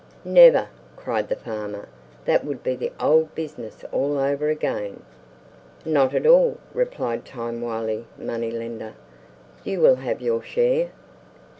[0.25, 1.87] "Never!" cried the farmer;
[2.25, 5.03] "that would be the old business all over again!"
[5.85, 8.95] "Not at all!" replied time wily money lender;
[9.63, 10.89] "you will have your share!